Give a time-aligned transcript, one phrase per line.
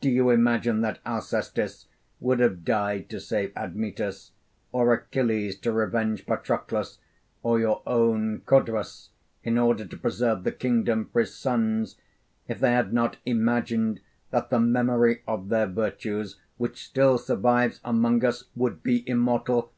[0.00, 1.84] Do you imagine that Alcestis
[2.18, 4.32] would have died to save Admetus,
[4.72, 6.98] or Achilles to avenge Patroclus,
[7.42, 9.10] or your own Codrus
[9.44, 11.96] in order to preserve the kingdom for his sons,
[12.48, 14.00] if they had not imagined
[14.30, 19.74] that the memory of their virtues, which still survives among us, would be immortal?